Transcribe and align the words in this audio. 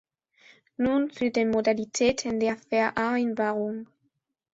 Nun 0.77 1.11
zu 1.11 1.29
den 1.29 1.51
Modalitäten 1.51 2.39
der 2.39 2.57
Vereinbarung. 2.57 3.85